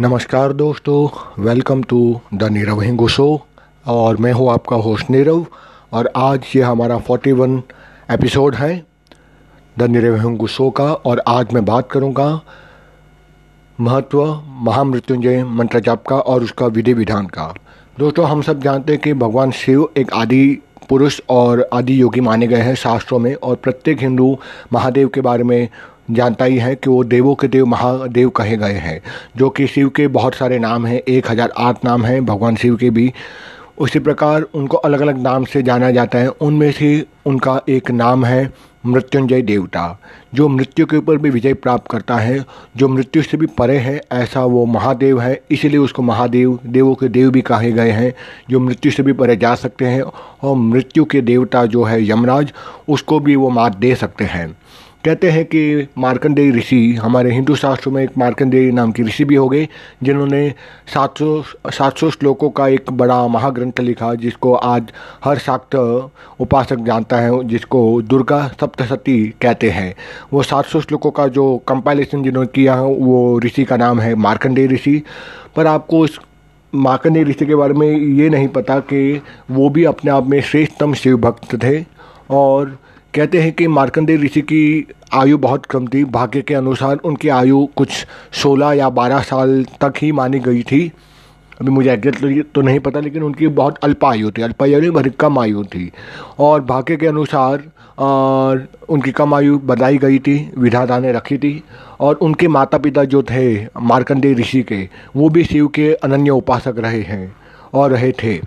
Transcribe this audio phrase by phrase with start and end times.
[0.00, 1.98] नमस्कार दोस्तों welcome to
[2.34, 3.26] the Neerav Hingu show
[3.86, 5.46] और मैं हूँ आपका होस्ट नीरव
[5.92, 7.60] और आज ये हमारा 41
[8.10, 8.86] एपिसोड है
[9.78, 12.40] द नीरव हिंगू शो का, और आज मैं बात करूँगा
[13.80, 17.54] महत्व, महामृत्युंजय मंत्र जाप का और उसका विधि विधान का।
[17.98, 20.58] दोस्तों, हम सब जानते हैं कि भगवान शिव एक आदि
[20.88, 24.38] पुरुष और आदि योगी माने गए हैं शास्त्रों में, और प्रत्येक हिंदू
[24.72, 25.68] महादेव के बारे में
[26.10, 29.00] जानता ही है कि वो देवों के देव महादेव कहे गए हैं,
[29.36, 32.76] जो कि शिव के बहुत सारे नाम हैं, एक हज़ार आठ नाम हैं, भगवान शिव
[32.76, 33.12] के भी।
[33.78, 38.24] उसी प्रकार उनको अलग अलग नाम से जाना जाता है। उनमें से उनका एक नाम
[38.24, 38.52] है
[38.86, 40.00] मृत्युंजय देवता,
[40.34, 42.44] जो मृत्यु के ऊपर भी विजय प्राप्त करता है।
[42.76, 47.08] जो मृत्यु से भी परे है, ऐसा वो महादेव है। इसीलिए उसको महादेव, देवों के
[47.08, 48.14] देव भी कहे गए हैं,
[48.50, 52.52] जो मृत्यु से भी परे जा सकते हैं। और मृत्यु के देवता जो है यमराज,
[52.88, 54.56] उसको भी वो मात दे सकते हैं।
[55.04, 59.34] कहते हैं कि मार्कंडेय ऋषि, हमारे हिंदू शास्त्र में एक मार्कंडेय नाम की ऋषि भी
[59.34, 59.68] हो गए,
[60.02, 60.54] जिन्होंने
[60.94, 64.92] 700 700 श्लोकों का एक बड़ा महाग्रंथ लिखा, जिसको आज
[65.24, 65.74] हर शाक्त
[66.40, 69.94] उपासक जानता है, जिसको दुर्गा सप्तशती कहते हैं।
[70.32, 74.66] वो 700 श्लोकों का जो कंपाइलेशन जिन्होंने किया है, वो ऋषि का नाम है मार्कंडेय
[74.66, 75.02] ऋषि।
[75.56, 76.20] पर आपको उस
[76.74, 80.94] मार्कंडेय ऋषि के बारे में ये नहीं पता कि वो भी अपने आप में श्रेष्ठतम
[80.94, 81.84] शिव भक्त थे,
[82.30, 82.78] और
[83.14, 87.66] कहते हैं कि मार्कंडेय ऋषि की आयु बहुत कम थी। भाग्य के अनुसार उनकी आयु
[87.76, 90.92] कुछ 16 या 12 साल तक ही मानी गई थी।
[91.60, 94.90] अभी मुझे एग्जैक्ट तो नहीं पता, लेकिन उनकी बहुत अल्प आयु थी, अल्प आयु नहीं
[94.90, 95.90] बहुत कम आयु थी।
[96.38, 97.62] और भाग्य के अनुसार,
[97.98, 101.62] और उनकी कम आयु बताई गई थी, विधाता ने रखी थी।
[102.00, 106.74] और उनके माता पिता जो थे, मार्कंडेय ऋषि के, वो भी शिव के अनन्य उपासक
[106.78, 107.36] रहे हैं,
[107.74, 108.38] और रहे थे।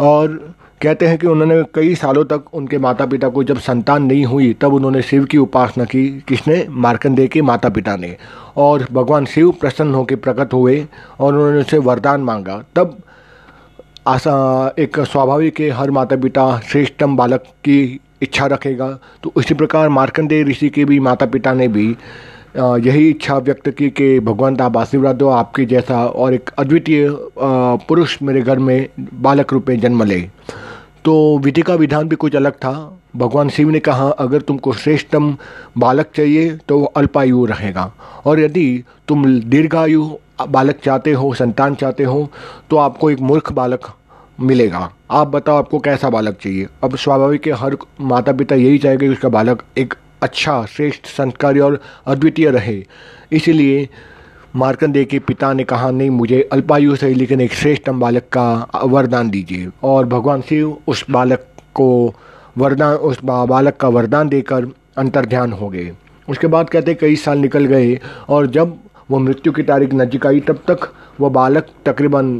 [0.00, 4.24] और कहते हैं कि उन्होंने कई सालों तक उनके माता पिता को जब संतान नहीं
[4.24, 6.66] हुई, तब उन्होंने शिव की उपासना की, किसने?
[6.68, 8.16] मार्कंडेय के माता पिता ने।
[8.56, 10.86] और भगवान शिव प्रसन्न होकर प्रकट हुए
[11.20, 12.96] और उन्होंने उसे वरदान मांगा। तब
[14.06, 18.88] आशा, एक स्वाभाविक है, हर माता पिता श्रेष्ठतम बालक की इच्छा रखेगा।
[19.22, 21.88] तो उसी प्रकार मार्कंडेय ऋषि के भी माता पिता ने भी
[22.56, 28.16] यही इच्छा व्यक्त की कि भगवान आप आशीर्वाद दो आपके जैसा और एक अद्वितीय पुरुष
[28.22, 30.20] मेरे घर में बालक रूप में जन्म ले।
[31.06, 32.72] तो विधि का विधान भी कुछ अलग था।
[33.16, 35.36] भगवान शिव ने कहा, अगर तुमको श्रेष्ठतम
[35.78, 37.92] बालक चाहिए तो वो अल्पायु रहेगा।
[38.24, 40.08] और यदि तुम दीर्घायु
[40.48, 42.30] बालक चाहते हो, संतान चाहते हो
[42.70, 43.86] तो आपको एक मूर्ख बालक
[44.40, 46.66] मिलेगा। आप बताओ, आपको कैसा बालक चाहिए?
[46.84, 51.80] अब स्वाभाविक हर माता पिता यही चाहेगा कि उसका बालक एक अच्छा श्रेष्ठ, संस्कारी और
[52.06, 52.82] अद्वितीय रहे।
[53.32, 53.88] इसीलिए
[54.56, 59.30] मार्कंडेय के पिता ने कहा, नहीं, मुझे अल्पायु से लेकिन एक श्रेष्ठ बालक का वरदान
[59.30, 62.14] दीजिए। और भगवान शिव उस बालक को
[62.58, 64.66] वरदान, उस बालक का वरदान देकर
[64.98, 65.92] अंतर्ध्यान हो गए।
[66.28, 68.76] उसके बाद कहते कई साल निकल गए और जब
[69.10, 70.88] वो मृत्यु की तारीख नजीक आई, तब तक
[71.20, 72.38] वह बालक तकरीबन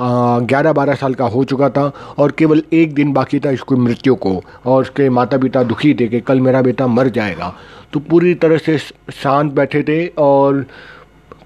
[0.00, 4.14] ग्यारह बारह साल का हो चुका था और केवल एक दिन बाकी था इसको मृत्यु
[4.16, 7.52] को और उसके माता पिता दुखी थे कि कल मेरा बेटा मर जाएगा।
[7.92, 10.64] तो पूरी तरह से शांत बैठे थे और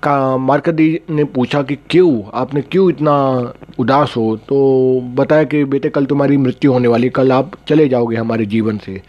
[0.02, 2.22] का मार्कदी ने पूछा कि क्यों?
[2.34, 3.14] आपने क्यों इतना
[3.78, 4.36] उदास हो?
[4.48, 8.78] तो बताया कि बेटे, कल तुम्हारी मृत्यु होने वाली कल आप चले जाओगे हमारे जीवन
[8.78, 9.00] से।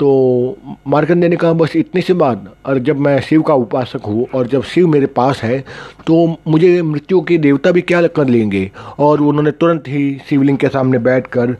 [0.00, 0.58] तो
[0.88, 4.46] मार्कंडे ने कहा, बस इतनी सी बात। और जब मैं शिव का उपासक हूँ और
[4.46, 5.58] जब शिव मेरे पास है
[6.06, 8.70] तो मुझे मृत्यु के देवता भी क्या कर लेंगे?
[8.98, 11.56] और उन्होंने तुरंत ही शिवलिंग के सामने बैठ कर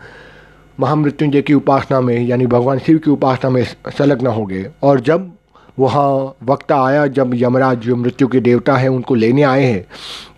[0.79, 5.31] महामृत्युंजय की उपासना में, यानी भगवान शिव की उपासना में संलग्न हो गए। और जब
[5.79, 9.87] वहाँ वक्त आया जब यमराज जो मृत्यु के देवता हैं उनको लेने आए हैं।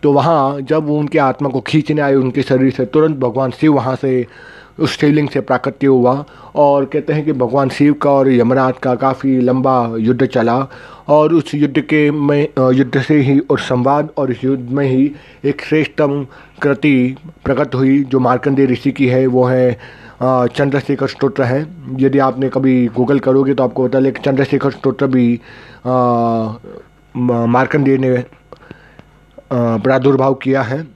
[0.02, 3.74] तो वहाँ जब वो उनके आत्मा को खींचने आए, उनके शरीर से, तुरंत भगवान शिव
[3.74, 4.26] वहाँ से,
[4.78, 8.94] उस शिवलिंग से प्राकट्य हुआ और कहते हैं कि भगवान शिव का और यमराज का
[8.94, 10.56] काफ़ी लंबा युद्ध चला
[11.08, 15.10] और उस युद्ध के में युद्ध से ही और संवाद और इस युद्ध में ही
[15.44, 16.26] एक श्रेष्ठतम
[16.62, 19.78] कृति प्रकट हुई जो मार्कंडेय ऋषि की है। वो है
[20.20, 21.60] चंद्रशेखर स्त्रोत्र है।
[22.00, 25.40] यदि आपने कभी गूगल करोगे तो आपको बता लें चंद्रशेखर स्त्रोत्र भी
[27.14, 28.16] मार्कंडेय ने
[29.52, 30.86] प्रादुर्भाव किया है।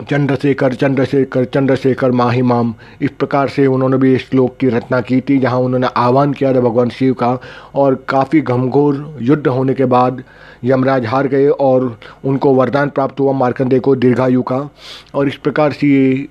[0.00, 5.38] चंद्रशेखर चंद्रशेखर चंद्रशेखर माहिमाम, इस प्रकार से उन्होंने भी इस श्लोक की रचना की थी,
[5.38, 7.38] जहाँ उन्होंने आह्वान किया था भगवान शिव का,
[7.74, 10.22] और काफ़ी घमघोर युद्ध होने के बाद
[10.64, 14.68] यमराज हार गए और उनको वरदान प्राप्त हुआ मार्कंडे को दीर्घायु का।
[15.14, 16.28] और इस प्रकार से ये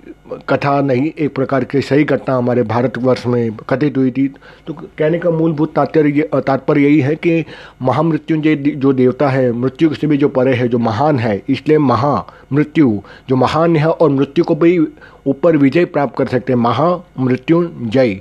[0.50, 4.28] कथा नहीं, एक प्रकार की सही घटना हमारे भारतवर्ष में कथित हुई थी।
[4.68, 7.44] तो कहने का मूलभूत तात्पर्य तात्पर्य यही है कि
[7.82, 12.26] महामृत्युंजय जो देवता है, मृत्यु से भी जो परे है, जो महान है, इसलिए महा
[12.54, 13.00] मृत्यु,
[13.30, 14.78] जो महान है और मृत्यु को भी
[15.28, 18.20] ऊपर विजय प्राप्त कर सकते हैं। महामृत्युंजय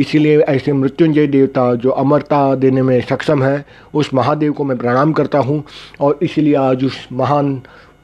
[0.00, 3.64] इसीलिए ऐसे मृत्युंजय देवता जो अमरता देने में सक्षम है
[3.94, 5.62] उस महादेव को मैं प्रणाम करता हूँ
[6.00, 7.60] और इसीलिए आज उस महान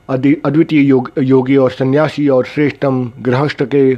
[0.09, 3.93] अद्वितीय योग, योगी और सन्यासी और श्रेष्ठतम गृहस्थ के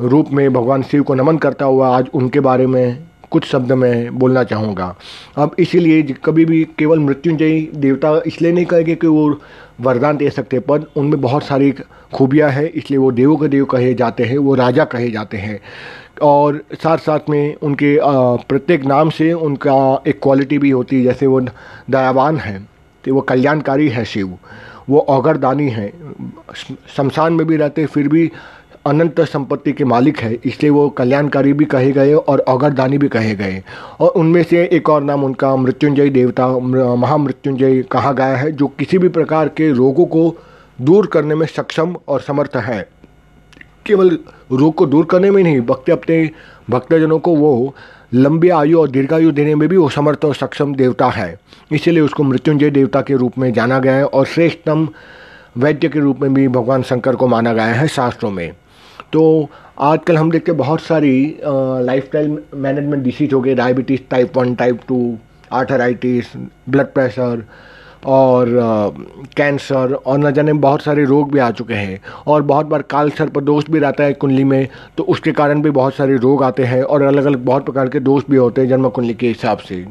[0.00, 4.18] रूप में भगवान शिव को नमन करता हुआ आज उनके बारे में कुछ शब्द में
[4.18, 4.94] बोलना चाहूँगा।
[5.36, 9.40] अब इसीलिए कभी भी केवल मृत्युंजयी देवता इसलिए नहीं कहेंगे कि वो
[9.80, 11.72] वरदान दे सकते, पर उनमें बहुत सारी
[12.14, 15.60] खूबियाँ हैं, इसलिए वो देवों के देव कहे जाते हैं, वो राजा कहे जाते हैं।
[16.22, 17.96] और साथ साथ में उनके
[18.48, 22.58] प्रत्येक नाम से उनका एक क्वालिटी भी होती है, जैसे वो दयावान है
[23.04, 24.38] तो वो कल्याणकारी है शिव,
[24.88, 25.92] वो औगरदानी है।
[26.96, 28.30] शमशान में भी रहते फिर भी
[28.86, 33.34] अनंत संपत्ति के मालिक है, इसलिए वो कल्याणकारी भी कहे गए और औगरदानी भी कहे
[33.34, 33.62] गए।
[34.00, 38.98] और उनमें से एक और नाम उनका मृत्युंजय देवता महामृत्युंजय कहा गया है, जो किसी
[38.98, 40.36] भी प्रकार के रोगों को
[40.78, 42.88] दूर करने में सक्षम और समर्थ है।
[43.86, 44.18] केवल
[44.52, 46.30] रोग को दूर करने में नहीं, भक्त अपने
[46.70, 47.74] भक्तजनों को वो
[48.14, 51.38] लंबी आयु और दीर्घायु देने में भी वो समर्थ और सक्षम देवता है।
[51.72, 54.88] इसीलिए उसको मृत्युंजय देवता के रूप में जाना गया है और श्रेष्ठतम
[55.56, 58.52] वैद्य के रूप में भी भगवान शंकर को माना गया है शास्त्रों में।
[59.14, 59.22] तो
[59.82, 61.14] आजकल हम देखते बहुत सारी
[61.86, 64.98] लाइफ स्टाइल मैनेजमेंट डिसीज हो गई diabetes type one type two
[65.52, 66.32] arthritis
[66.68, 67.44] blood pressure
[68.06, 68.46] और
[69.36, 73.10] कैंसर और न जाने बहुत सारे रोग भी आ चुके हैं। और बहुत बार काल
[73.10, 74.68] सर्प दोष भी रहता है कुंडली में
[74.98, 78.00] तो उसके कारण भी बहुत सारे रोग आते हैं और अलग अलग बहुत प्रकार के
[78.00, 79.82] दोष भी होते हैं जन्म कुंडली के हिसाब से।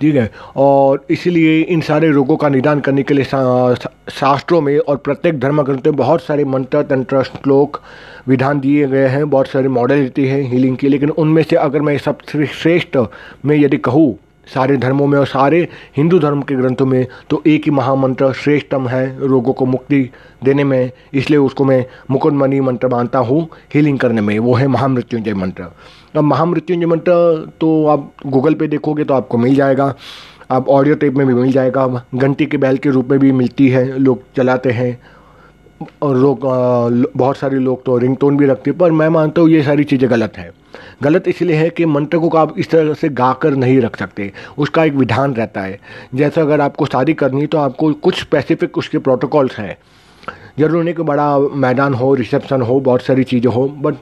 [0.00, 0.30] ठीक है?
[0.56, 5.62] और इसीलिए इन सारे रोगों का निदान करने के लिए शास्त्रों में और प्रत्येक धर्म
[5.62, 7.80] ग्रंथ में बहुत सारे मंत्र, तंत्र, श्लोक
[8.28, 11.80] विधान दिए गए हैं, बहुत सारे मॉडल मॉडलिटी हैं हीलिंग के, लेकिन उनमें से अगर
[11.80, 12.96] मैं सबसे श्रेष्ठ
[13.44, 14.16] में यदि कहूँ
[14.54, 15.66] सारे धर्मों में और सारे
[15.96, 20.00] हिंदू धर्म के ग्रंथों में तो एक ही महामंत्र श्रेष्ठतम है रोगों को मुक्ति
[20.44, 25.34] देने में। इसलिए उसको मैं मुकुंदमणि मंत्र मानता हूँ हीलिंग करने में। वो है महामृत्युंजय
[25.34, 25.66] मंत्र।
[26.16, 27.12] अब महामृत्युंजय मंत्र
[27.60, 29.94] तो आप गूगल पे देखोगे तो आपको मिल जाएगा।
[30.50, 33.68] आप ऑडियो टेप में भी मिल जाएगा। घंटी के बैल के रूप में भी मिलती
[33.68, 34.98] है। लोग चलाते हैं।
[36.02, 36.40] और लोग
[37.16, 40.10] बहुत सारे लोग तो रिंगटोन भी रखते हैं, पर मैं मानता हूँ ये सारी चीज़ें
[40.10, 40.50] गलत है।
[41.02, 44.32] गलत इसलिए है कि मंत्र को आप इस तरह से गा कर नहीं रख सकते,
[44.58, 45.78] उसका एक विधान रहता है।
[46.14, 49.76] जैसे अगर आपको शादी करनी है तो आपको कुछ स्पेसिफिक उसके प्रोटोकॉल्स हैं।
[50.58, 53.94] ज़रूर नहीं कि बड़ा मैदान हो रिसेप्शन हो, बहुत सारी चीज़ें हो बट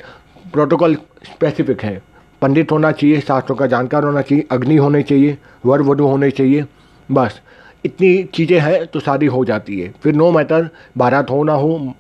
[0.53, 0.95] प्रोटोकॉल
[1.25, 2.01] स्पेसिफिक है।
[2.43, 5.37] पंडित होना चाहिए, शास्त्रों का जानकार होना चाहिए, अग्नि होने चाहिए
[5.67, 6.65] वर वधु होने चाहिए,
[7.09, 7.41] बस।
[7.87, 10.69] इतनी चीज़ें हैं तो शादी हो जाती है। फिर नो मैटर
[10.99, 11.95] बारात हो ना हो,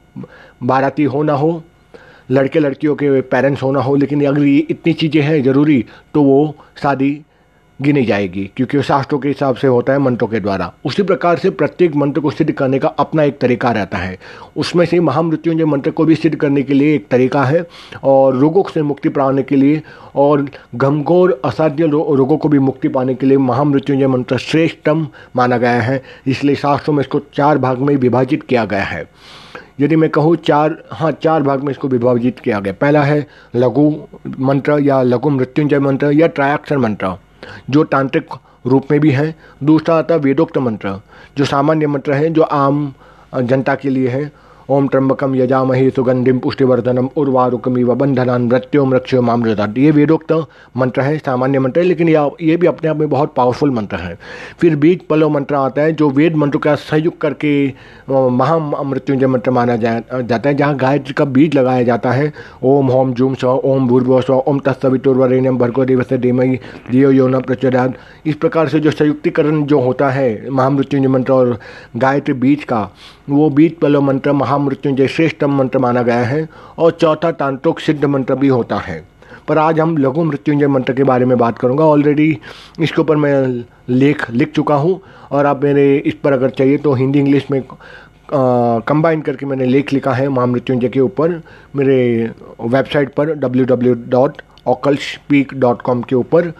[0.62, 1.62] बाराती हो ना हो
[2.30, 5.84] लड़के लड़कियों के पेरेंट्स होना हो, लेकिन अगर ये इतनी चीज़ें हैं ज़रूरी
[6.14, 7.10] तो वो शादी
[7.80, 11.50] गिनी जाएगी, क्योंकि शास्त्रों के हिसाब से होता है, मंत्रों के द्वारा। उसी प्रकार से
[11.50, 14.18] प्रत्येक मंत्र को सिद्ध करने का अपना एक तरीका रहता है।
[14.56, 17.64] उसमें से महामृत्युंजय मंत्र को भी सिद्ध करने के लिए एक तरीका है,
[18.04, 19.82] और रोगों से मुक्ति पाने के लिए,
[20.14, 25.06] और घमघोर असाध्य रोगों को भी मुक्ति पाने के लिए महामृत्युंजय मंत्र श्रेष्ठतम
[25.36, 29.04] माना गया है। इसलिए शास्त्रों में इसको चार भाग में विभाजित किया गया है।
[29.80, 33.26] यदि मैं कहूँ चार हाँ चार भाग में इसको विभाजित किया गया। पहला है
[33.56, 33.90] लघु
[34.40, 37.14] मंत्र या लघु मृत्युंजय मंत्र या ट्रायाक्षर मंत्र।
[37.70, 38.34] जो तांत्रिक
[38.66, 41.00] रूप में भी हैं। दूसरा आता वेदोक्त मंत्र,
[41.38, 42.92] जो सामान्य मंत्र हैं, जो आम
[43.34, 44.30] जनता के लिए है।
[44.68, 50.32] ओम त्र्यंबकम यजामहे सुगंधिम पुष्टिवर्धनम उर्वारुकमिव बंधनान मृत्यो मृक्षो मामृत ये वेदोक्त
[50.76, 54.18] मंत्र है सामान्य मंत्र है लेकिन ये भी अपने आप में बहुत पावरफुल मंत्र है।
[54.60, 57.52] फिर बीज पलो मंत्र आता है जो वेद मंत्र का संयुक्त करके
[58.10, 62.32] महामृत्युंजय मंत्र माना जा, जाता है जहाँ गायत्री का बीज लगाया जाता है।
[62.64, 66.58] ओम होम जूम स्व ओम भूर्भुव स्व ओम तत्सवितुर्वरेण्यम भर्गो दिवस देमई
[66.90, 67.94] दियो यो न प्रचोदयात।
[68.26, 71.58] इस प्रकार से जो संयुक्तिकरण जो होता है महामृत्युंजय मंत्र और
[71.96, 72.88] गायत्री बीज का
[73.28, 78.34] वो बीज पलो मंत्र, महामृत्युंजय श्रेष्ठम मंत्र माना गया है और चौथा तांत्रिक सिद्ध मंत्र
[78.34, 79.08] भी होता है।
[79.48, 82.38] पर आज हम लघु मृत्युंजय मंत्र के बारे में बात करूँगा। ऑलरेडी
[82.80, 86.94] इसके ऊपर मैं लेख लिख चुका हूँ और आप मेरे इस पर अगर चाहिए तो
[86.94, 87.62] हिंदी इंग्लिश में
[88.32, 91.42] कंबाइन करके मैंने लेख लिखा है महामृत्युंजय के ऊपर।
[91.76, 92.30] मेरे
[92.60, 96.52] वेबसाइट पर www.occultspeak.com के ऊपर।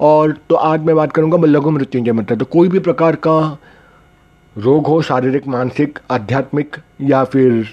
[0.00, 3.58] और तो आज मैं बात करूँगा लघु मृत्युंजय मंत्र। तो कोई भी प्रकार का
[4.58, 7.68] रोग हो, शारीरिक, मानसिक, आध्यात्मिक या फिर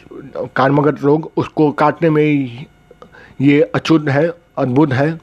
[0.56, 2.66] कार्मगत रोग, उसको काटने में
[3.42, 5.20] ये अचुत है, अद्भुत है।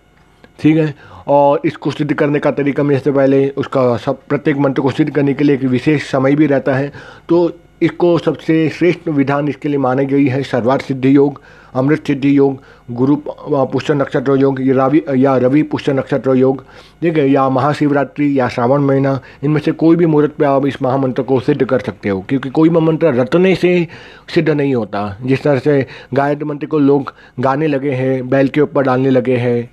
[0.60, 0.94] ठीक है?
[1.26, 5.12] और इसको सिद्ध करने का तरीका में इससे पहले उसका सब प्रत्येक मंत्र को सिद्ध
[5.12, 6.92] करने के लिए एक विशेष समय भी रहता है।
[7.28, 11.42] तो इसको सबसे श्रेष्ठ विधान इसके लिए मानी गई है सर्वार्थ सिद्धि योग
[11.76, 16.62] अमृत सिद्धि योग, गुरु पुष्य नक्षत्र योग, या रवि या रवि पुष्य नक्षत्र योग।
[17.02, 20.80] ठीक है या महाशिवरात्रि, या श्रावण महीना, इनमें से कोई भी मुहूर्त पे आप इस
[20.82, 23.86] महामंत्र को सिद्ध कर सकते हो, क्योंकि कोई भी मंत्र रटने से
[24.34, 28.60] सिद्ध नहीं होता। जिस तरह से गायत्री मंत्र को लोग गाने लगे हैं, बैल के
[28.60, 29.70] ऊपर डालने लगे हैं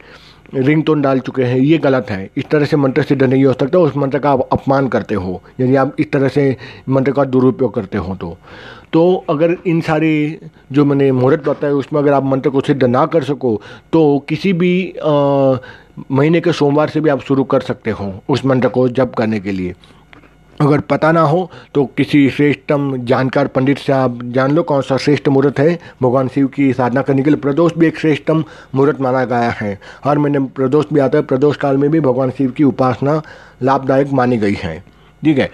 [0.55, 3.53] रिंग टोन डाल चुके हैं, ये गलत है। इस तरह से मंत्र सिद्ध नहीं हो
[3.53, 6.55] सकता, उस मंत्र का आप अपमान करते हो। यदि आप इस तरह से
[6.89, 8.37] मंत्र का दुरुपयोग करते हो तो।
[8.93, 10.39] तो अगर इन सारे
[10.71, 13.55] जो मैंने मुहूर्त बताया उसमें अगर आप मंत्र को सिद्ध ना कर सको
[13.93, 14.73] तो किसी भी
[15.05, 15.55] आ,
[16.11, 19.39] महीने के सोमवार से भी आप शुरू कर सकते हो उस मंत्र को जप करने
[19.39, 19.73] के लिए।
[20.59, 24.97] अगर पता ना हो तो किसी श्रेष्ठतम जानकार पंडित से आप जान लो कौन सा
[24.97, 28.43] श्रेष्ठ मुहूर्त है। भगवान शिव की साधना करने के लिए प्रदोष भी एक श्रेष्ठतम
[28.75, 32.31] मुहूर्त माना गया है। हर महीने प्रदोष भी आता है। प्रदोष काल में भी भगवान
[32.37, 33.21] शिव की उपासना
[33.63, 34.83] लाभदायक मानी गई है।
[35.23, 35.49] ठीक है?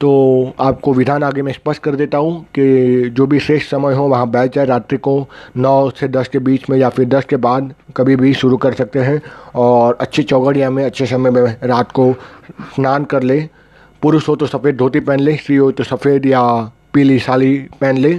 [0.00, 4.06] तो आपको विधान आगे मैं स्पष्ट कर देता हूँ कि जो भी श्रेष्ठ समय हो,
[4.08, 5.14] वहाँ बैठ जाए रात्रि को
[5.56, 8.74] नौ से दस के बीच में या फिर दस के बाद कभी भी शुरू कर
[8.74, 9.20] सकते हैं
[9.54, 12.12] और अच्छी चौगड़िया में, अच्छे समय में रात को
[12.74, 13.40] स्नान कर ले।
[14.02, 16.42] पुरुष हो तो सफ़ेद धोती पहन ले, स्त्री हो तो सफ़ेद या
[16.94, 18.12] पीली साड़ी पहन ले,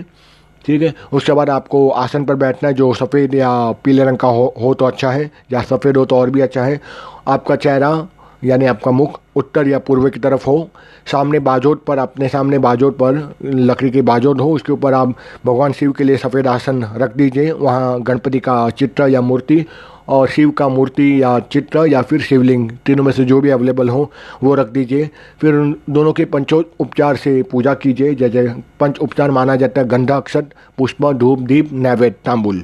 [0.65, 0.93] ठीक है?
[1.13, 3.49] उसके बाद आपको आसन पर बैठना है, जो सफ़ेद या
[3.83, 6.63] पीले रंग का हो हो तो अच्छा है, या सफ़ेद हो तो और भी अच्छा
[6.63, 6.79] है।
[7.27, 7.95] आपका चेहरा
[8.43, 10.69] यानी आपका मुख उत्तर या पूर्व की तरफ़ हो,
[11.11, 15.71] सामने बाजोट पर, अपने सामने बाजोट पर, लकड़ी की बाजोट हो, उसके ऊपर आप भगवान
[15.71, 19.65] शिव के लिए सफ़ेद आसन रख दीजिए, वहाँ गणपति का चित्र या मूर्ति
[20.09, 23.89] और शिव का मूर्ति या चित्र या फिर शिवलिंग, तीनों में से जो भी अवेलेबल
[23.89, 24.11] हो,
[24.43, 25.09] वो रख दीजिए।
[25.41, 28.47] फिर उन दोनों के पंचो उपचार से पूजा कीजिए जैसे
[28.79, 32.63] पंच उपचार माना जाता है गंधा अक्षत पुष्प, धूप, दीप, नैवेद्य, तांबुल।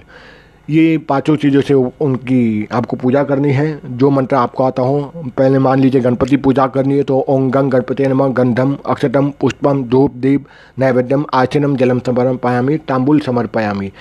[0.70, 5.00] ये पाँचों चीज़ों से उनकी आपको पूजा करनी है। जो मंत्र आपको आता हो,
[5.38, 9.84] पहले मान लीजिए गणपति पूजा करनी है तो ओम गंग गणपति नम गंधम अक्षतम पुष्पम
[9.84, 10.46] धूप दीप
[10.80, 13.92] नैवेद्यम आचनम जलम समर्पण समर्पयामी तांबुल समर्पयामी।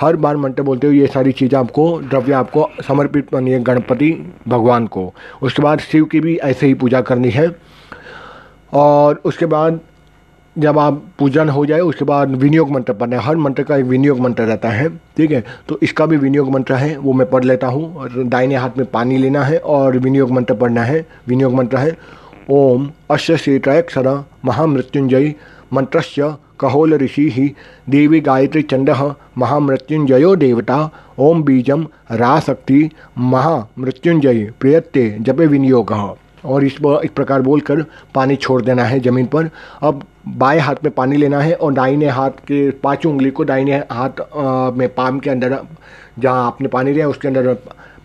[0.00, 4.12] हर बार मंत्र बोलते हुए ये सारी चीज़ें आपको, द्रव्य आपको समर्पित करनी है गणपति
[4.48, 5.12] भगवान को।
[5.42, 7.50] उसके बाद शिव की भी ऐसे ही पूजा करनी है।
[8.72, 9.80] और उसके बाद
[10.58, 14.20] जब आप पूजन हो जाए, उसके बाद विनियोग मंत्र पढ़ना हर मंत्र का एक विनियोग
[14.20, 15.44] मंत्र रहता है, ठीक है?
[15.68, 18.86] तो इसका भी विनियोग मंत्र है, वो मैं पढ़ लेता हूँ। और दाहिने हाथ में
[18.86, 21.96] पानी लेना है और विनियोग मंत्र पढ़ना है। विनियोग मंत्र है,
[22.50, 25.34] ओम अश्य शीतक्षर महामृत्युंजय,
[25.72, 27.54] मंत्रस्य कहोल ऋषि ही,
[27.88, 28.90] देवी गायत्री चंड
[29.38, 35.92] महामृत्युंजयो देवता, ओम बीजम राशक्ति महामृत्युंजय, प्रियत्ते जपे विनियोग।
[36.44, 37.82] और इस इस प्रकार बोलकर
[38.14, 39.50] पानी छोड़ देना है ज़मीन पर।
[39.82, 43.76] अब बाएँ हाथ में पानी लेना है और दाहिने हाथ के पाँच उंगली को दाहिने
[43.92, 45.58] हाथ में पाम के अंदर,
[46.18, 47.56] जहाँ आपने पानी लिया उसके अंदर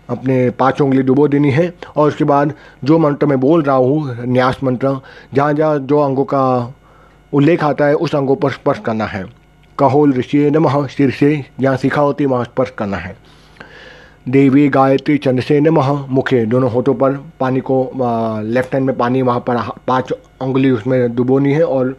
[0.09, 4.25] अपने पाँच उंगली डुबो देनी है। और उसके बाद जो मंत्र मैं बोल रहा हूँ,
[4.25, 4.99] न्यास मंत्र,
[5.33, 6.73] जहाँ जहाँ जो अंगों का
[7.33, 9.25] उल्लेख आता है, उस अंगों पर स्पर्श करना है।
[9.77, 13.15] कहोल ऋषि नमः, सिर से, जहाँ सीखा होती है, वहाँ स्पर्श करना है।
[14.29, 17.91] देवी गायत्री चंद्र से नमः मुखे दोनों होठों पर पानी को
[18.43, 21.95] लेफ़्ट हैंड में पानी वहाँ पर पाँच उंगली उसमें डुबोनी है और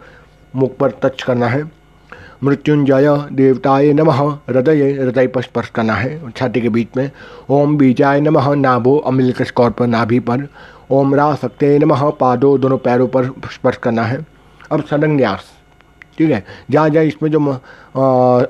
[0.56, 1.62] मुख पर टच करना है।
[2.44, 7.10] मृत्युंजय देवताय नमः, हृदय हृदय पर स्पर्श करना है। छाती के बीच में,
[7.50, 10.48] ओम बीजाय नमः, नाभो अमिल स्कॉर पर, नाभि पर।
[10.90, 14.24] ओम रा सकते नमः, पादो दोनों पैरों पर स्पर्श करना है।
[14.72, 15.55] अब न्यास।
[16.18, 16.44] ठीक है?
[16.70, 17.40] जहाँ जहाँ इसमें जो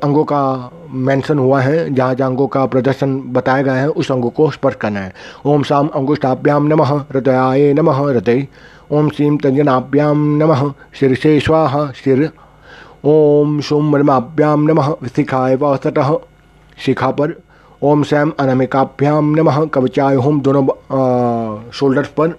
[0.05, 4.31] अंगों का मेंशन हुआ है, जहाँ जहाँ अंगों का प्रदर्शन बताया गया है, उस अंगों
[4.31, 5.13] को स्पर्श करना है।
[5.47, 8.47] ओम शाम अंगुष्ठाभ्याम नमः हृदयाय नम हृदय।
[8.93, 12.31] ओम सीम तंजनाभ्याम नमः शीर्षे स्वाह शिर
[13.05, 16.17] ओम सोम ब्रह्माभ्याम नम शिखाय वसतः
[16.79, 17.35] शिखा पर।
[17.83, 22.37] ओम सैम अनमिकाभ्याम नमः कवचाय होम दोनों शोल्डर्स पर।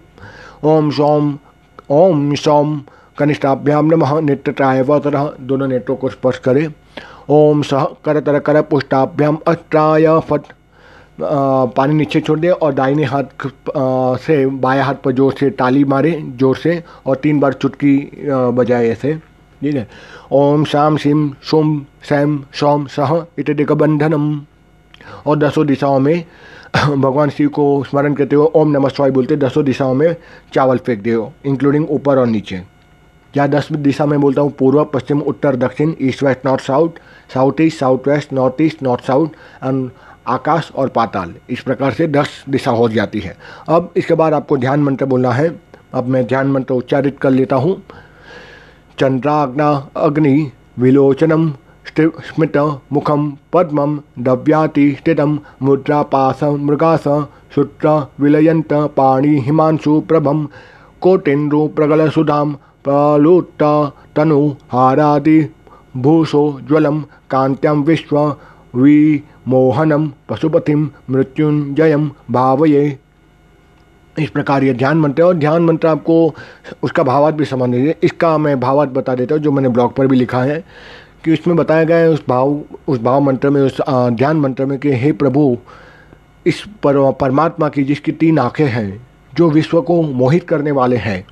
[0.63, 1.37] ओम सोम
[1.91, 2.81] ओम सोम
[3.17, 6.67] कनिष्ठाभ्याम नमः, नेत्रत्राय वतरह दोनों नेत्रों को स्पर्श करें।
[7.29, 10.41] ओम सह करतर कर पुष्टाभ्याम अष्टाय फट
[11.21, 13.47] पानी नीचे छोड़ दे और दाहिने हाथ
[14.21, 17.97] से बाएँ हाथ पर ज़ोर से ताली मारे, ज़ोर से, और तीन बार चुटकी
[18.29, 19.13] बजाए ऐसे।
[19.61, 19.87] ठीक है?
[20.31, 24.41] ओम शाम शिम सोम सैम, सोम सह इत्यादि बंधनम।
[25.25, 26.23] और दसों दिशाओं में,
[26.75, 30.15] भगवान शिव को स्मरण करते हुए ओम नमः शिवाय बोलते, दसों दिशाओं में
[30.53, 32.76] चावल फेंक दे इंक्लूडिंग ऊपर और नीचे।
[33.35, 34.51] या दस दिशा में बोलता हूँ?
[34.51, 36.89] पूर्व, पश्चिम, उत्तर, दक्षिण, east, west, north, south
[37.33, 39.27] south east, south west, north east, north south
[39.63, 39.89] and
[40.27, 43.37] आकाश और पाताल। इस प्रकार से दस दिशा हो जाती है।
[43.69, 45.59] अब इसके बाद आपको ध्यान मंत्र बोलना है।
[45.93, 47.81] अब मैं ध्यान मंत्र उच्चारित कर लेता हूँ।
[48.99, 51.53] चंद्राग्ना, अग्नि, विलोचनम
[51.99, 52.57] स्मृत,
[52.93, 57.03] मुखम, पद्मम, दव्याति, स्थितम मुद्रापास मृगास
[57.55, 60.47] सूत्र विलयंत पाणी, हिमांशु, प्रभम
[61.01, 62.55] कोटेन्द्रु प्रगल सुधाम
[62.87, 63.71] प्रलुट्टा
[64.15, 64.39] तनु
[64.71, 65.39] हारादि
[65.97, 68.19] भूषो ज्वलम कांत्यम विश्व
[68.75, 72.97] विमोहनम पशुपतिम मृत्युंजयम भावये।
[74.15, 76.33] इस प्रकार ये ध्यान मंत्र है और ध्यान मंत्र आपको
[76.83, 80.07] उसका भावार्थ भी समझ लीजिए इसका मैं भावार्थ बता देता हूँ, जो मैंने ब्लॉग पर
[80.07, 80.63] भी लिखा है,
[81.23, 84.77] कि इसमें बताया गया है उस भाव उस भाव मंत्र में, उस ध्यान मंत्र में
[84.79, 85.57] कि हे प्रभु,
[86.45, 91.25] इस पर, परमात्मा की जिसकी तीन आँखें हैं, जो विश्व को मोहित करने वाले हैं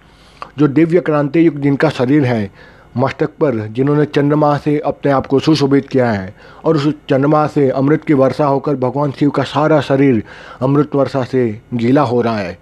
[0.60, 2.52] जो दिव्य क्रांति युग जिनका शरीर है,
[2.98, 6.36] मस्तक पर, जिन्होंने चंद्रमा से अपने आप को सुशोभित किया है,
[6.66, 10.24] और उस चंद्रमा से अमृत की वर्षा होकर भगवान शिव का सारा शरीर
[10.62, 12.60] अमृत वर्षा से गीला हो रहा है।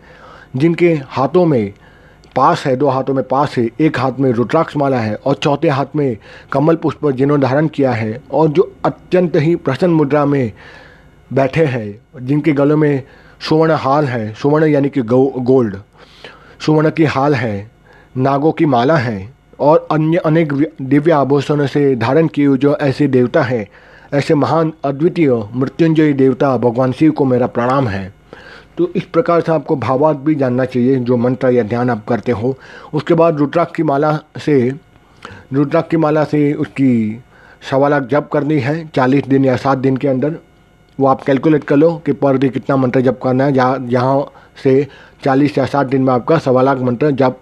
[0.56, 1.74] जिनके हाथों में
[2.36, 5.70] पास है, दो हाथों में पास है, एक हाथ में रुद्राक्ष माला है, और चौथे
[5.70, 6.18] हाथ में
[6.52, 10.52] कमल पुष्प जिन्होंने धारण किया है, और जो अत्यंत ही प्रसन्न मुद्रा में
[11.34, 13.04] बैठे हैं, जिनके गलों में
[13.50, 15.78] सुवर्ण हाल है, सुवर्ण यानी कि गोल्ड,
[16.60, 17.73] सुवर्ण की हाल है
[18.18, 23.08] नागों की माला है और अन्य अनेक दिव्य आभूषणों से धारण किए हुए जो ऐसे
[23.08, 23.68] देवता हैं,
[24.14, 28.14] ऐसे महान अद्वितीय मृत्युंजयी देवता भगवान शिव को मेरा प्रणाम है।
[28.78, 32.32] तो इस प्रकार से आपको भावार्थ भी जानना चाहिए, जो मंत्र या ध्यान आप करते
[32.32, 32.56] हो।
[32.94, 34.70] उसके बाद रुद्राक्ष की माला से,
[35.54, 37.24] रुद्राक्ष की माला से उसकी
[37.70, 40.36] सवा लाख जप करनी है, चालीस दिन या सात दिन के अंदर।
[41.00, 44.32] वो आप कैलकुलेट कर लो कि पर डे कितना मंत्र जप करना है। जहाँ जहाँ
[44.64, 44.88] से
[45.24, 47.40] चालीस या सात दिन में आपका सवा लाख मंत्र जप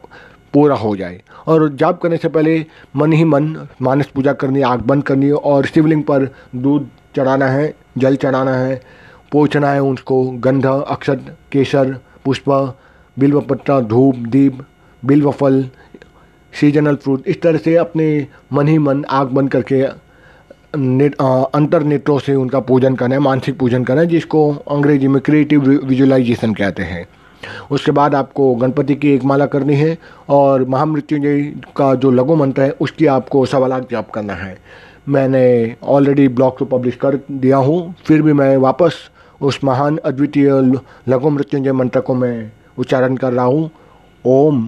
[0.54, 2.66] पूरा हो जाए। और जाप करने से पहले
[2.96, 7.74] मन ही मन, मानस पूजा करनी आग बंद करनी और शिवलिंग पर दूध चढ़ाना है,
[7.98, 8.82] जल चढ़ाना है,
[9.32, 12.50] पोछना है उसको, गंध, अक्षत, केसर, पुष्प
[13.18, 14.60] बिल्वपत्ता धूप, दीप
[15.04, 15.64] बिल्व फल
[16.54, 19.86] सीजनल फ्रूट इस तरह से अपने मन ही मन आग बंद करके,
[20.78, 21.16] नेट
[21.54, 25.70] अंतर नेत्रों से उनका पूजन करना है, मानसिक पूजन करना है, जिसको अंग्रेज़ी में क्रिएटिव
[25.86, 27.06] विजुअलाइजेशन कहते हैं।
[27.72, 29.98] उसके बाद आपको गणपति की एक माला करनी है
[30.30, 31.42] और महामृत्युंजय
[31.76, 34.58] का जो लघु मंत्र है, उसकी आपको सवाल जाप करना है।
[35.10, 38.98] मैंने ऑलरेडी ब्लॉग तो पब्लिश कर दिया हूँ, फिर भी मैं वापस
[39.42, 40.50] उस महान अद्वितीय
[41.10, 43.70] लघु मृत्युंजय मंत्र को मैं उच्चारण कर रहा हूँ।
[44.26, 44.66] ओम,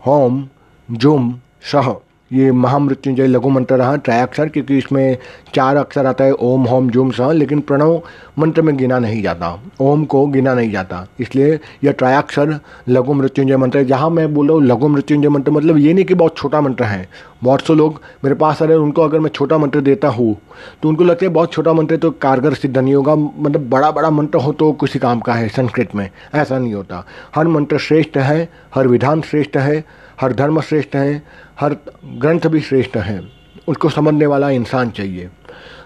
[0.00, 0.46] होम,
[0.88, 1.32] जुम
[1.72, 1.94] सह
[2.30, 5.16] ये महामृत्युंजय लघु मंत्र रहा ट्रायक्षर क्योंकि इसमें
[5.54, 8.02] चार अक्षर आता है, ओम, होम, जुम सह लेकिन प्रणव
[8.38, 13.56] मंत्र में गिना नहीं जाता। ओम को गिना नहीं जाता। इसलिए यह ट्रायक्षर लघु मृत्युंजय
[13.56, 16.36] मंत्र है। जहाँ मैं बोल रहा हूँ लघु मृत्युंजय मंत्र मतलब ये नहीं कि बहुत
[16.36, 17.08] छोटा मंत्र है।
[17.42, 20.36] बहुत से लोग मेरे पास आ रहे हैं, उनको अगर मैं छोटा मंत्र देता हूँ
[20.82, 24.10] तो उनको लगता है बहुत छोटा मंत्र तो कारगर सिद्ध नहीं होगा। मतलब बड़ा बड़ा
[24.10, 28.16] मंत्र हो तो किसी काम का है, संस्कृत में। ऐसा नहीं होता। हर मंत्र श्रेष्ठ
[28.18, 29.84] है, हर विधान श्रेष्ठ है
[30.20, 31.22] हर धर्म श्रेष्ठ है,
[31.60, 33.20] हर ग्रंथ भी श्रेष्ठ है।
[33.68, 35.30] उसको समझने वाला इंसान चाहिए।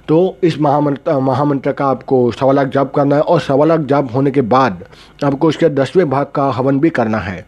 [0.08, 4.14] तो इस महामंत्र महामंत्र का आपको सवा लाख जाप करना है और सवा लाख जाप
[4.14, 4.84] होने के बाद
[5.24, 7.46] आपको उसके दसवें भाग का हवन भी करना है।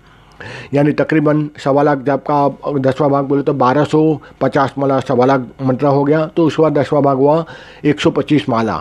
[0.74, 4.00] यानी तकरीबन सवा लाख जाप का दसवां भाग बोले तो बारह सौ
[4.40, 7.44] पचास माला सवा लाख मंत्र हो गया तो उसके बाद दसवां भाग हुआ
[7.84, 8.78] एक सौ पच्चीस माला।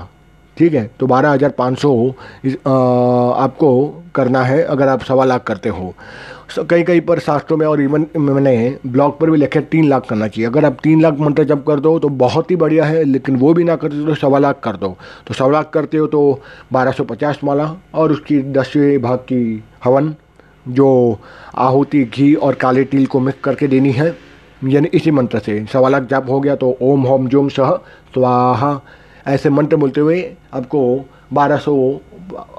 [0.58, 0.90] ठीक है?
[1.00, 1.92] तो बारह हज़ार पाँच सौ
[2.48, 3.72] आपको
[4.16, 5.94] करना है अगर आप सवा लाख करते हो।
[6.60, 10.28] कई कई पर शास्त्रों में और इवन मैंने ब्लॉग पर भी लिखे तीन लाख करना
[10.28, 13.36] चाहिए। अगर आप तीन लाख मंत्र जब कर दो तो बहुत ही बढ़िया है, लेकिन
[13.36, 14.96] वो भी ना करते तो सवा लाख कर दो।
[15.28, 16.42] तो सवा लाख करते हो तो
[16.74, 20.14] बारह सौ पचास माला और उसकी दसवें भाग की हवन,
[20.66, 21.20] जो
[21.58, 24.16] आहुति, घी और काले तिल को मिक्स करके देनी है,
[24.62, 27.72] यानी इसी मंत्र से। सवा लाख जब हो गया तो ओम होम जोम सह,
[28.14, 28.80] स्वाहा।
[29.28, 30.22] ऐसे मंत्र बोलते हुए
[30.54, 31.76] आपको बारह सौ,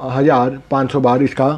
[0.05, 1.48] हज़ार पाँच सौ बार इसका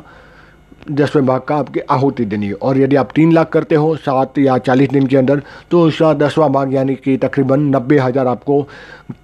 [0.91, 4.39] दसवें भाग का आपकी आहुति देनी है। और यदि आप तीन लाख करते हो, सात
[4.39, 8.63] या चालीस दिन के अंदर तो उसका दसवां भाग यानी कि तकरीबन नब्बे हज़ार आपको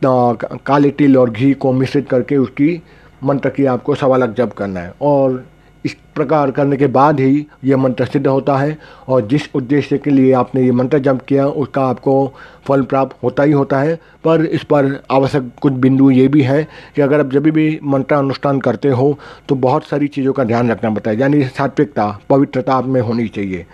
[0.04, 2.82] काले तिल और घी को मिश्रित करके उसकी
[3.24, 5.44] मंत्र की आपको सवा लाख जब करना है। और
[5.84, 8.76] इस प्रकार करने के बाद ही ये मंत्र सिद्ध होता है
[9.08, 12.32] और जिस उद्देश्य के लिए आपने ये मंत्र जप किया, उसका आपको
[12.66, 16.62] फल प्राप्त होता ही होता है। पर इस पर आवश्यक कुछ बिंदु ये भी है
[16.96, 20.70] कि अगर आप जब भी मंत्र अनुष्ठान करते हो तो बहुत सारी चीज़ों का ध्यान
[20.70, 23.66] रखना पड़ता है। यानी सात्विकता, पवित्रता आप में होनी चाहिए।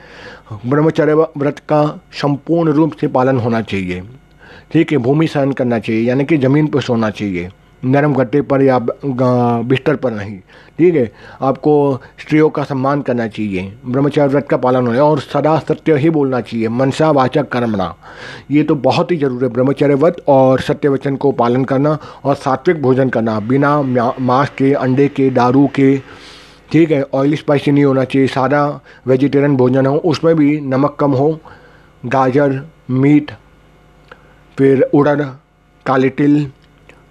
[0.67, 4.03] ब्रह्मचर्य व्रत का संपूर्ण रूप से पालन होना चाहिए।
[4.73, 7.51] ठीक है, भूमि सहन करना चाहिए, यानी कि ज़मीन पर सोना चाहिए।
[7.85, 10.39] नरम गट्टे पर या बिस्तर पर नहीं।
[10.79, 11.11] ठीक है?
[11.43, 16.11] आपको स्त्रियों का सम्मान करना चाहिए। ब्रह्मचार्य व्रत का पालन होना और सदा सत्य ही
[16.11, 17.95] बोलना चाहिए। मनसा वाचक कर्मणा।
[18.51, 22.35] ये तो बहुत ही ज़रूरी है। ब्रह्मचर्य व्रत और सत्य वचन को पालन करना और
[22.35, 23.81] सात्विक भोजन करना। बिना
[24.21, 25.97] मांस के, अंडे के, दारू के।
[26.73, 27.05] ठीक है?
[27.15, 31.39] ऑयली स्पाइसी नहीं होना चाहिए। सादा वेजिटेरियन भोजन हो, उसमें भी नमक कम हो।
[32.07, 33.31] गाजर, मीट,
[34.59, 35.21] फिर उड़द,
[35.87, 36.47] काले तिल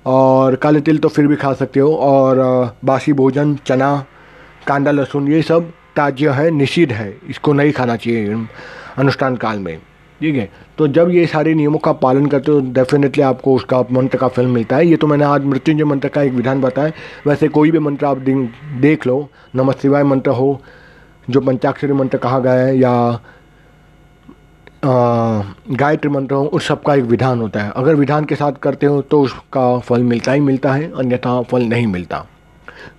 [0.06, 2.38] और काले तिल तो फिर भी खा सकते हो। और
[2.86, 3.96] बासी भोजन, चना,
[4.68, 8.46] कांदा, लहसुन, ये सब ताज्य है, निषिद्ध है। इसको नहीं खाना चाहिए
[8.98, 9.78] अनुष्ठान काल में।
[10.22, 10.50] ठीक है?
[10.78, 14.46] तो जब ये सारे नियमों का पालन करते हो डेफिनेटली आपको उसका मंत्र का फल
[14.48, 16.92] मिलता है। ये तो मैंने आज मृत्युंजय मंत्र का एक विधान बताया।
[17.28, 18.18] वैसे कोई भी मंत्र आप
[18.82, 20.62] देख लो। नमः शिवाय मंत्र हो,
[21.30, 23.20] जो पंचाक्षरी मंत्र कहा गया है, या
[24.86, 29.02] गायत्री मंत्र हो उस सबका एक विधान होता है। अगर विधान के साथ करते हो
[29.02, 32.26] तो उसका फल मिलता ही मिलता है, अन्यथा फल नहीं मिलता।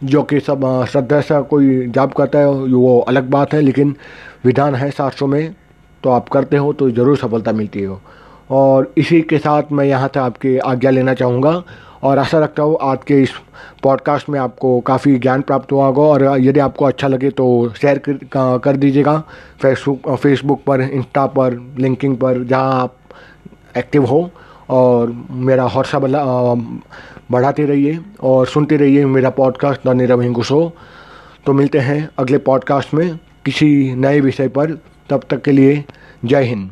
[0.04, 3.94] जो कि सब श्रद्धा से कोई जाप करता है, वो अलग बात है, लेकिन
[4.44, 5.54] विधान है शास्त्रों में
[6.02, 8.00] तो आप करते हो तो ज़रूर सफलता मिलती हो।
[8.50, 11.62] और इसी के साथ मैं यहाँ से आपकी आज्ञा लेना चाहूँगा।
[12.04, 13.30] और आशा रखता हूँ आज के इस
[13.82, 17.98] पॉडकास्ट में आपको काफ़ी ज्ञान प्राप्त हुआ होगा और यदि आपको अच्छा लगे तो शेयर
[17.98, 19.22] कर, कर दीजिएगा।
[19.62, 22.96] फेसबुक फेसबुक पर इंस्टा पर लिंकिंग पर जहाँ आप
[23.76, 24.30] एक्टिव हो।
[24.70, 25.98] और मेरा हौसला
[27.30, 30.72] बढ़ाते रहिए और सुनते रहिए मेरा पॉडकास्ट द नीरव हिंगू
[31.46, 34.78] तो मिलते हैं अगले पॉडकास्ट में किसी नए विषय पर।
[35.10, 35.84] तब तक के लिए
[36.24, 36.70] जय हिंद।